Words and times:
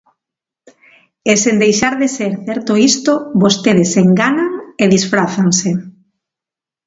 E 1.31 1.33
sen 1.43 1.55
deixar 1.63 1.93
de 2.01 2.07
ser 2.17 2.33
certo 2.49 2.71
isto, 2.91 3.11
vostedes 3.41 3.91
enganan 4.03 4.51
e 4.83 4.85
disfrázanse. 4.95 5.69